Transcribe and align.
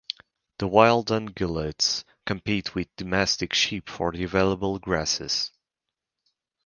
The 0.57 0.65
wild 0.67 1.09
ungulates 1.09 2.05
compete 2.25 2.73
with 2.73 2.87
domestic 2.95 3.53
sheep 3.53 3.87
for 3.87 4.11
the 4.11 4.23
available 4.23 4.79
grasses. 4.79 5.51